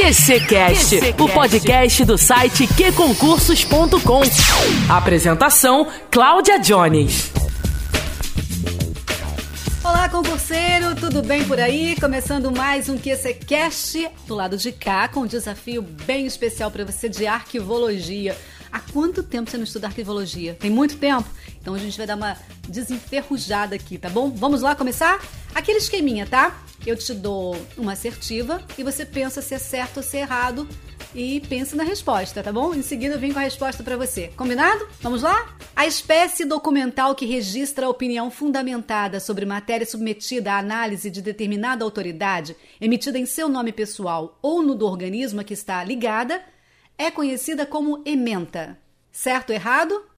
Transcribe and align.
QCcast, 0.00 0.98
o 1.18 1.28
podcast 1.28 2.04
do 2.06 2.16
site 2.16 2.66
qconcursos.com. 2.66 4.22
Apresentação: 4.88 5.86
Cláudia 6.10 6.58
Jones. 6.58 7.30
Olá, 9.84 10.08
concurseiro, 10.08 10.94
tudo 10.96 11.22
bem 11.22 11.44
por 11.44 11.60
aí? 11.60 11.96
Começando 12.00 12.50
mais 12.50 12.88
um 12.88 12.96
QCcast 12.96 14.10
do 14.26 14.34
lado 14.34 14.56
de 14.56 14.72
cá, 14.72 15.06
com 15.06 15.20
um 15.20 15.26
desafio 15.26 15.82
bem 15.82 16.24
especial 16.24 16.70
para 16.70 16.86
você 16.86 17.06
de 17.06 17.26
arquivologia. 17.26 18.34
Há 18.72 18.80
quanto 18.80 19.22
tempo 19.22 19.50
você 19.50 19.58
não 19.58 19.64
estuda 19.64 19.88
arquivologia? 19.88 20.54
Tem 20.54 20.70
muito 20.70 20.96
tempo? 20.96 21.28
Então 21.60 21.74
a 21.74 21.78
gente 21.78 21.98
vai 21.98 22.06
dar 22.06 22.16
uma 22.16 22.38
desenferrujada 22.66 23.74
aqui, 23.74 23.98
tá 23.98 24.08
bom? 24.08 24.30
Vamos 24.30 24.62
lá 24.62 24.74
começar? 24.74 25.20
Aquele 25.54 25.76
esqueminha, 25.76 26.26
tá? 26.26 26.58
Eu 26.86 26.96
te 26.96 27.12
dou 27.12 27.56
uma 27.76 27.92
assertiva 27.92 28.62
e 28.78 28.82
você 28.82 29.04
pensa 29.04 29.42
se 29.42 29.54
é 29.54 29.58
certo 29.58 29.98
ou 29.98 30.02
se 30.02 30.16
é 30.16 30.20
errado 30.20 30.66
e 31.14 31.40
pense 31.40 31.76
na 31.76 31.82
resposta, 31.82 32.42
tá 32.42 32.52
bom? 32.52 32.74
Em 32.74 32.82
seguida 32.82 33.14
eu 33.14 33.18
venho 33.18 33.34
com 33.34 33.40
a 33.40 33.44
resposta 33.44 33.82
para 33.82 33.96
você. 33.96 34.28
Combinado? 34.36 34.88
Vamos 35.00 35.22
lá? 35.22 35.56
A 35.74 35.86
espécie 35.86 36.44
documental 36.44 37.14
que 37.14 37.26
registra 37.26 37.86
a 37.86 37.88
opinião 37.88 38.30
fundamentada 38.30 39.20
sobre 39.20 39.44
matéria 39.44 39.86
submetida 39.86 40.52
à 40.52 40.58
análise 40.58 41.10
de 41.10 41.20
determinada 41.20 41.84
autoridade, 41.84 42.56
emitida 42.80 43.18
em 43.18 43.26
seu 43.26 43.48
nome 43.48 43.72
pessoal 43.72 44.38
ou 44.40 44.62
no 44.62 44.74
do 44.74 44.86
organismo 44.86 45.40
a 45.40 45.44
que 45.44 45.54
está 45.54 45.82
ligada, 45.82 46.42
é 46.96 47.10
conhecida 47.10 47.66
como 47.66 48.02
ementa. 48.04 48.78
Certo 49.10 49.50
ou 49.50 49.56
errado? 49.56 50.09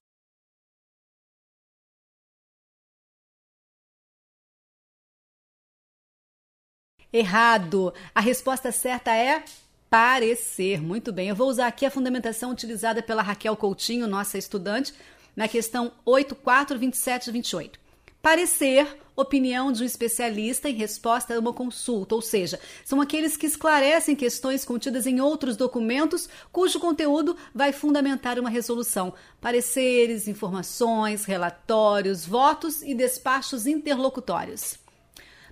Errado. 7.11 7.93
A 8.13 8.21
resposta 8.21 8.71
certa 8.71 9.15
é 9.15 9.43
parecer. 9.89 10.81
Muito 10.81 11.13
bem. 11.13 11.29
Eu 11.29 11.35
vou 11.35 11.47
usar 11.47 11.67
aqui 11.67 11.85
a 11.85 11.91
fundamentação 11.91 12.51
utilizada 12.51 13.03
pela 13.03 13.21
Raquel 13.21 13.55
Coutinho, 13.55 14.07
nossa 14.07 14.37
estudante, 14.37 14.93
na 15.35 15.47
questão 15.47 15.91
842728. 16.05 17.83
Parecer, 18.23 18.87
opinião 19.15 19.71
de 19.71 19.83
um 19.83 19.85
especialista 19.85 20.69
em 20.69 20.73
resposta 20.73 21.35
a 21.35 21.39
uma 21.39 21.51
consulta, 21.51 22.15
ou 22.15 22.21
seja, 22.21 22.59
são 22.85 23.01
aqueles 23.01 23.35
que 23.35 23.45
esclarecem 23.45 24.15
questões 24.15 24.63
contidas 24.63 25.05
em 25.05 25.19
outros 25.19 25.57
documentos 25.57 26.29
cujo 26.51 26.79
conteúdo 26.79 27.35
vai 27.53 27.73
fundamentar 27.73 28.39
uma 28.39 28.49
resolução. 28.49 29.13
Pareceres, 29.41 30.27
informações, 30.27 31.25
relatórios, 31.25 32.25
votos 32.25 32.81
e 32.81 32.95
despachos 32.95 33.67
interlocutórios. 33.67 34.77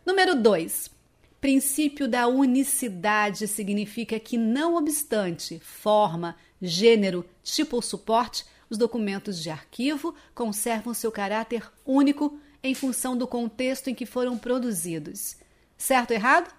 Número 0.05 0.33
2. 0.33 1.00
Princípio 1.41 2.07
da 2.07 2.27
unicidade 2.27 3.47
significa 3.47 4.19
que, 4.19 4.37
não 4.37 4.75
obstante 4.75 5.59
forma, 5.59 6.37
gênero, 6.61 7.27
tipo 7.41 7.77
ou 7.77 7.81
suporte, 7.81 8.45
os 8.69 8.77
documentos 8.77 9.41
de 9.41 9.49
arquivo 9.49 10.15
conservam 10.35 10.93
seu 10.93 11.11
caráter 11.11 11.67
único 11.83 12.39
em 12.61 12.75
função 12.75 13.17
do 13.17 13.27
contexto 13.27 13.87
em 13.89 13.95
que 13.95 14.05
foram 14.05 14.37
produzidos. 14.37 15.35
Certo 15.75 16.11
ou 16.11 16.15
errado? 16.15 16.53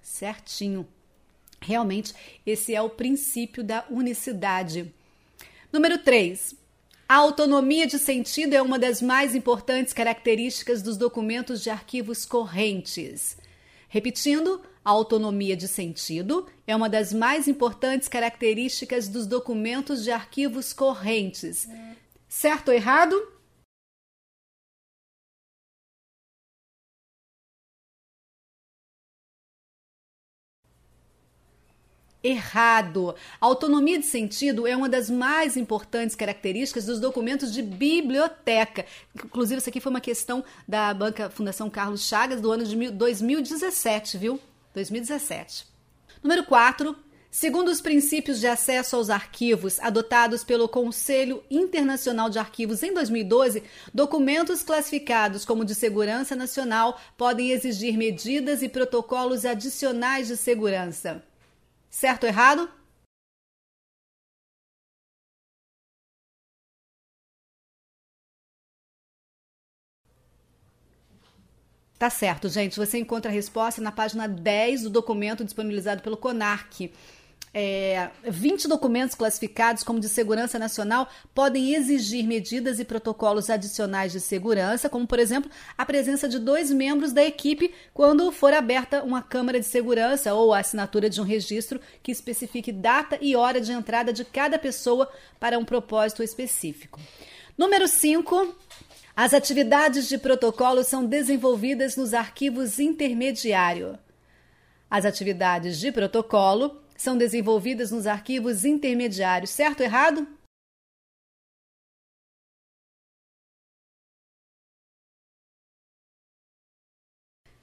Certinho. 0.00 0.86
Realmente, 1.60 2.14
esse 2.46 2.72
é 2.72 2.80
o 2.80 2.88
princípio 2.90 3.64
da 3.64 3.84
unicidade. 3.90 4.94
Número 5.72 5.98
3. 5.98 6.61
A 7.12 7.16
autonomia 7.16 7.86
de 7.86 7.98
sentido 7.98 8.54
é 8.54 8.62
uma 8.62 8.78
das 8.78 9.02
mais 9.02 9.34
importantes 9.34 9.92
características 9.92 10.80
dos 10.80 10.96
documentos 10.96 11.62
de 11.62 11.68
arquivos 11.68 12.24
correntes. 12.24 13.36
Repetindo, 13.86 14.62
a 14.82 14.92
autonomia 14.92 15.54
de 15.54 15.68
sentido 15.68 16.46
é 16.66 16.74
uma 16.74 16.88
das 16.88 17.12
mais 17.12 17.46
importantes 17.46 18.08
características 18.08 19.08
dos 19.08 19.26
documentos 19.26 20.02
de 20.02 20.10
arquivos 20.10 20.72
correntes. 20.72 21.68
Certo 22.26 22.68
ou 22.68 22.74
errado? 22.74 23.14
Errado. 32.24 33.16
A 33.40 33.46
autonomia 33.46 33.98
de 33.98 34.06
sentido 34.06 34.64
é 34.64 34.76
uma 34.76 34.88
das 34.88 35.10
mais 35.10 35.56
importantes 35.56 36.14
características 36.14 36.86
dos 36.86 37.00
documentos 37.00 37.52
de 37.52 37.62
biblioteca. 37.62 38.86
Inclusive, 39.14 39.58
isso 39.58 39.68
aqui 39.68 39.80
foi 39.80 39.90
uma 39.90 40.00
questão 40.00 40.44
da 40.66 40.94
Banca 40.94 41.28
Fundação 41.30 41.68
Carlos 41.68 42.06
Chagas 42.06 42.40
do 42.40 42.52
ano 42.52 42.64
de 42.64 42.90
2017, 42.90 44.18
viu? 44.18 44.38
2017. 44.72 45.66
Número 46.22 46.44
4. 46.44 46.96
Segundo 47.28 47.70
os 47.70 47.80
princípios 47.80 48.38
de 48.38 48.46
acesso 48.46 48.94
aos 48.94 49.08
arquivos 49.08 49.80
adotados 49.80 50.44
pelo 50.44 50.68
Conselho 50.68 51.42
Internacional 51.50 52.28
de 52.28 52.38
Arquivos 52.38 52.82
em 52.82 52.92
2012, 52.92 53.62
documentos 53.92 54.62
classificados 54.62 55.44
como 55.44 55.64
de 55.64 55.74
segurança 55.74 56.36
nacional 56.36 57.00
podem 57.16 57.50
exigir 57.50 57.96
medidas 57.96 58.62
e 58.62 58.68
protocolos 58.68 59.46
adicionais 59.46 60.28
de 60.28 60.36
segurança. 60.36 61.22
Certo 61.92 62.24
ou 62.24 62.28
errado? 62.28 62.68
Tá 71.98 72.10
certo, 72.10 72.48
gente. 72.48 72.76
Você 72.76 72.98
encontra 72.98 73.30
a 73.30 73.34
resposta 73.34 73.80
na 73.80 73.92
página 73.92 74.26
10 74.26 74.82
do 74.82 74.90
documento 74.90 75.44
disponibilizado 75.44 76.02
pelo 76.02 76.16
CONARC. 76.16 76.90
É, 77.54 78.08
20 78.24 78.66
documentos 78.66 79.14
classificados 79.14 79.82
como 79.82 80.00
de 80.00 80.08
segurança 80.08 80.58
nacional 80.58 81.06
podem 81.34 81.74
exigir 81.74 82.26
medidas 82.26 82.80
e 82.80 82.84
protocolos 82.84 83.50
adicionais 83.50 84.10
de 84.10 84.20
segurança, 84.20 84.88
como, 84.88 85.06
por 85.06 85.18
exemplo, 85.18 85.50
a 85.76 85.84
presença 85.84 86.26
de 86.26 86.38
dois 86.38 86.70
membros 86.70 87.12
da 87.12 87.22
equipe 87.22 87.74
quando 87.92 88.32
for 88.32 88.54
aberta 88.54 89.02
uma 89.02 89.20
câmara 89.20 89.60
de 89.60 89.66
segurança 89.66 90.32
ou 90.32 90.54
a 90.54 90.60
assinatura 90.60 91.10
de 91.10 91.20
um 91.20 91.24
registro 91.24 91.78
que 92.02 92.10
especifique 92.10 92.72
data 92.72 93.18
e 93.20 93.36
hora 93.36 93.60
de 93.60 93.70
entrada 93.70 94.14
de 94.14 94.24
cada 94.24 94.58
pessoa 94.58 95.10
para 95.38 95.58
um 95.58 95.64
propósito 95.64 96.22
específico. 96.22 96.98
Número 97.58 97.86
5. 97.86 98.56
As 99.14 99.34
atividades 99.34 100.08
de 100.08 100.16
protocolo 100.16 100.82
são 100.82 101.04
desenvolvidas 101.04 101.96
nos 101.96 102.14
arquivos 102.14 102.78
intermediário. 102.78 103.98
As 104.90 105.04
atividades 105.04 105.78
de 105.78 105.92
protocolo 105.92 106.82
são 107.02 107.18
desenvolvidas 107.18 107.90
nos 107.90 108.06
arquivos 108.06 108.64
intermediários, 108.64 109.50
certo 109.50 109.80
ou 109.80 109.86
errado? 109.86 110.26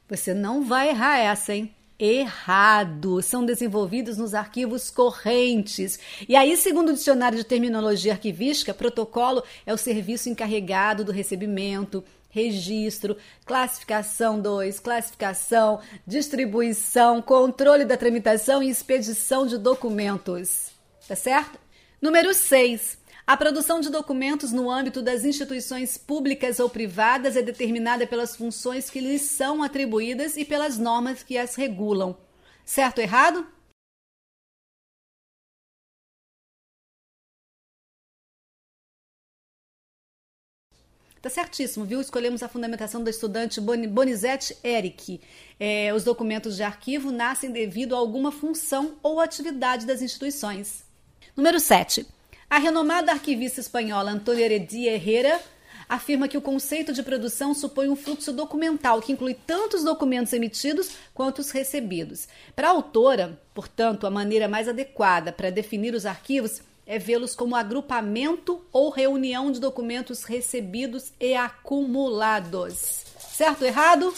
Você 0.09 0.33
não 0.33 0.65
vai 0.65 0.89
errar 0.89 1.19
essa, 1.19 1.53
hein? 1.53 1.73
Errado. 1.97 3.21
São 3.21 3.45
desenvolvidos 3.45 4.17
nos 4.17 4.33
arquivos 4.33 4.89
correntes. 4.89 5.99
E 6.27 6.35
aí, 6.35 6.57
segundo 6.57 6.89
o 6.89 6.93
dicionário 6.93 7.37
de 7.37 7.43
terminologia 7.43 8.13
arquivística, 8.13 8.73
protocolo 8.73 9.43
é 9.65 9.73
o 9.73 9.77
serviço 9.77 10.27
encarregado 10.27 11.05
do 11.05 11.11
recebimento, 11.11 12.03
registro, 12.29 13.17
classificação 13.45 14.39
2, 14.39 14.79
classificação, 14.79 15.79
distribuição, 16.05 17.21
controle 17.21 17.85
da 17.85 17.97
tramitação 17.97 18.61
e 18.61 18.69
expedição 18.69 19.45
de 19.45 19.57
documentos. 19.57 20.71
Tá 21.07 21.15
certo? 21.15 21.59
Número 22.01 22.33
6. 22.33 22.97
A 23.25 23.37
produção 23.37 23.79
de 23.79 23.89
documentos 23.89 24.51
no 24.51 24.71
âmbito 24.71 25.01
das 25.01 25.23
instituições 25.23 25.97
públicas 25.97 26.59
ou 26.59 26.69
privadas 26.69 27.35
é 27.35 27.41
determinada 27.41 28.07
pelas 28.07 28.35
funções 28.35 28.89
que 28.89 28.99
lhes 28.99 29.21
são 29.21 29.61
atribuídas 29.61 30.35
e 30.35 30.43
pelas 30.43 30.79
normas 30.79 31.21
que 31.21 31.37
as 31.37 31.55
regulam. 31.55 32.17
Certo 32.65 32.99
ou 32.99 33.03
errado? 33.03 33.45
Tá 41.21 41.29
certíssimo, 41.29 41.83
viu? 41.83 41.99
Escolhemos 41.99 42.41
a 42.41 42.47
fundamentação 42.47 43.03
do 43.03 43.09
estudante 43.09 43.59
Bonizete 43.59 44.55
Eric. 44.63 45.19
É, 45.59 45.93
os 45.93 46.05
documentos 46.05 46.55
de 46.55 46.63
arquivo 46.63 47.11
nascem 47.11 47.51
devido 47.51 47.93
a 47.93 47.97
alguma 47.97 48.31
função 48.31 48.95
ou 49.03 49.19
atividade 49.19 49.85
das 49.85 50.01
instituições. 50.01 50.85
Número 51.35 51.59
7. 51.59 52.07
A 52.49 52.57
renomada 52.57 53.11
arquivista 53.11 53.59
espanhola 53.59 54.11
Antônia 54.11 54.45
Heredia 54.45 54.93
Herrera 54.93 55.41
afirma 55.89 56.27
que 56.27 56.37
o 56.37 56.41
conceito 56.41 56.93
de 56.93 57.03
produção 57.03 57.53
supõe 57.53 57.89
um 57.89 57.97
fluxo 57.97 58.31
documental 58.31 59.01
que 59.01 59.11
inclui 59.11 59.33
tanto 59.33 59.75
os 59.75 59.83
documentos 59.83 60.31
emitidos 60.31 60.91
quanto 61.13 61.39
os 61.39 61.51
recebidos. 61.51 62.29
Para 62.55 62.69
a 62.69 62.71
autora, 62.71 63.37
portanto, 63.53 64.07
a 64.07 64.09
maneira 64.09 64.47
mais 64.47 64.69
adequada 64.69 65.33
para 65.33 65.49
definir 65.49 65.93
os 65.93 66.05
arquivos 66.05 66.61
é 66.89 66.97
vê-los 66.97 67.35
como 67.35 67.55
agrupamento 67.55 68.65
ou 68.73 68.89
reunião 68.89 69.51
de 69.51 69.59
documentos 69.59 70.23
recebidos 70.23 71.13
e 71.19 71.35
acumulados. 71.35 73.05
Certo 73.19 73.61
ou 73.61 73.67
errado? 73.67 74.11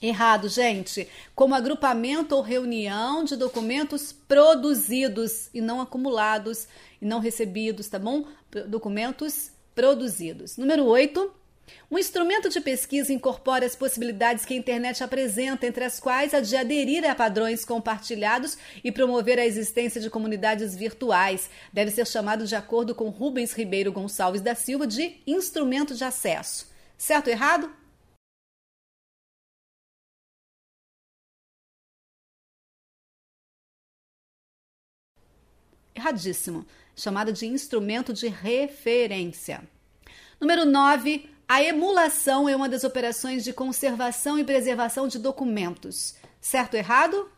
Errado, 0.00 0.48
gente. 0.48 1.06
Como 1.34 1.54
agrupamento 1.54 2.34
ou 2.34 2.40
reunião 2.40 3.24
de 3.24 3.36
documentos 3.36 4.10
produzidos 4.10 5.50
e 5.52 5.60
não 5.60 5.82
acumulados 5.82 6.66
e 7.00 7.04
não 7.04 7.20
recebidos, 7.20 7.90
tá 7.90 7.98
bom? 7.98 8.26
Documentos 8.68 9.52
produzidos. 9.74 10.56
Número 10.56 10.86
8. 10.86 11.43
Um 11.90 11.98
instrumento 11.98 12.48
de 12.48 12.60
pesquisa 12.60 13.12
incorpora 13.12 13.64
as 13.64 13.76
possibilidades 13.76 14.44
que 14.44 14.54
a 14.54 14.56
internet 14.56 15.02
apresenta, 15.02 15.66
entre 15.66 15.84
as 15.84 16.00
quais 16.00 16.34
a 16.34 16.40
de 16.40 16.56
aderir 16.56 17.08
a 17.08 17.14
padrões 17.14 17.64
compartilhados 17.64 18.56
e 18.82 18.90
promover 18.90 19.38
a 19.38 19.46
existência 19.46 20.00
de 20.00 20.10
comunidades 20.10 20.74
virtuais. 20.74 21.48
Deve 21.72 21.90
ser 21.90 22.06
chamado, 22.06 22.46
de 22.46 22.56
acordo 22.56 22.94
com 22.94 23.08
Rubens 23.08 23.52
Ribeiro 23.52 23.92
Gonçalves 23.92 24.40
da 24.40 24.54
Silva, 24.54 24.86
de 24.86 25.20
instrumento 25.26 25.94
de 25.94 26.04
acesso. 26.04 26.72
Certo 26.96 27.28
ou 27.28 27.32
errado? 27.32 27.84
erradíssimo, 36.04 36.66
chamada 36.94 37.32
de 37.32 37.46
instrumento 37.46 38.12
de 38.12 38.28
referência. 38.28 39.62
Número 40.44 40.66
9, 40.66 41.26
a 41.48 41.62
emulação 41.62 42.46
é 42.46 42.54
uma 42.54 42.68
das 42.68 42.84
operações 42.84 43.42
de 43.42 43.50
conservação 43.50 44.38
e 44.38 44.44
preservação 44.44 45.08
de 45.08 45.18
documentos. 45.18 46.16
Certo 46.38 46.74
ou 46.74 46.80
errado? 46.80 47.32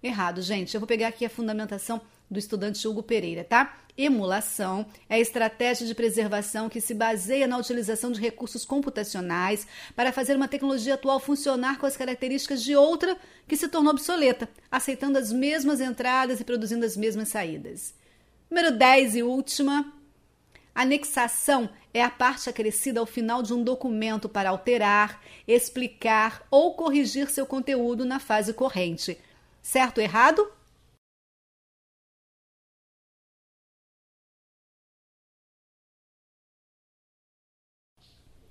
Errado, 0.00 0.40
gente. 0.42 0.72
Eu 0.76 0.80
vou 0.80 0.86
pegar 0.86 1.08
aqui 1.08 1.24
a 1.24 1.28
fundamentação 1.28 2.00
do 2.30 2.38
estudante 2.38 2.86
Hugo 2.86 3.02
Pereira, 3.02 3.44
tá? 3.44 3.78
Emulação 3.96 4.84
é 5.08 5.14
a 5.14 5.20
estratégia 5.20 5.86
de 5.86 5.94
preservação 5.94 6.68
que 6.68 6.82
se 6.82 6.92
baseia 6.92 7.46
na 7.46 7.56
utilização 7.56 8.12
de 8.12 8.20
recursos 8.20 8.64
computacionais 8.64 9.66
para 9.94 10.12
fazer 10.12 10.36
uma 10.36 10.48
tecnologia 10.48 10.94
atual 10.94 11.18
funcionar 11.18 11.78
com 11.78 11.86
as 11.86 11.96
características 11.96 12.62
de 12.62 12.76
outra 12.76 13.16
que 13.48 13.56
se 13.56 13.68
tornou 13.68 13.92
obsoleta, 13.92 14.48
aceitando 14.70 15.16
as 15.16 15.32
mesmas 15.32 15.80
entradas 15.80 16.40
e 16.40 16.44
produzindo 16.44 16.84
as 16.84 16.94
mesmas 16.94 17.28
saídas. 17.28 17.94
Número 18.50 18.70
10 18.70 19.16
e 19.16 19.22
última. 19.22 19.92
Anexação 20.74 21.70
é 21.94 22.02
a 22.02 22.10
parte 22.10 22.50
acrescida 22.50 23.00
ao 23.00 23.06
final 23.06 23.42
de 23.42 23.54
um 23.54 23.64
documento 23.64 24.28
para 24.28 24.50
alterar, 24.50 25.22
explicar 25.48 26.46
ou 26.50 26.74
corrigir 26.74 27.30
seu 27.30 27.46
conteúdo 27.46 28.04
na 28.04 28.20
fase 28.20 28.52
corrente. 28.52 29.18
Certo 29.62 29.98
ou 29.98 30.04
errado? 30.04 30.46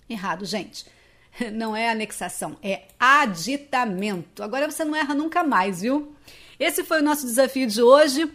Errado, 0.09 0.45
gente. 0.45 0.85
Não 1.53 1.75
é 1.75 1.89
anexação, 1.89 2.57
é 2.63 2.83
aditamento. 2.99 4.41
Agora 4.41 4.69
você 4.69 4.85
não 4.85 4.95
erra 4.95 5.13
nunca 5.13 5.43
mais, 5.43 5.81
viu? 5.81 6.15
Esse 6.59 6.83
foi 6.83 7.01
o 7.01 7.03
nosso 7.03 7.25
desafio 7.25 7.67
de 7.67 7.81
hoje. 7.81 8.31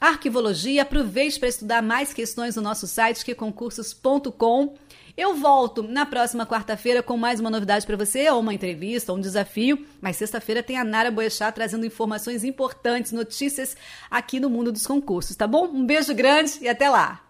Arquivologia, 0.00 0.82
aproveite 0.82 1.38
para 1.38 1.48
estudar 1.48 1.82
mais 1.82 2.14
questões 2.14 2.56
no 2.56 2.62
nosso 2.62 2.86
site 2.86 3.24
queconcursos.com. 3.24 4.76
Eu 5.16 5.34
volto 5.34 5.82
na 5.82 6.06
próxima 6.06 6.46
quarta-feira 6.46 7.02
com 7.02 7.16
mais 7.16 7.40
uma 7.40 7.50
novidade 7.50 7.84
para 7.84 7.96
você, 7.96 8.30
ou 8.30 8.40
uma 8.40 8.54
entrevista, 8.54 9.12
ou 9.12 9.18
um 9.18 9.20
desafio. 9.20 9.84
Mas 10.00 10.16
sexta-feira 10.16 10.62
tem 10.62 10.78
a 10.78 10.84
Nara 10.84 11.10
Boechat 11.10 11.52
trazendo 11.54 11.84
informações 11.84 12.44
importantes, 12.44 13.12
notícias 13.12 13.76
aqui 14.10 14.40
no 14.40 14.48
mundo 14.48 14.72
dos 14.72 14.86
concursos, 14.86 15.36
tá 15.36 15.46
bom? 15.46 15.66
Um 15.66 15.84
beijo 15.84 16.14
grande 16.14 16.52
e 16.62 16.68
até 16.68 16.88
lá! 16.88 17.29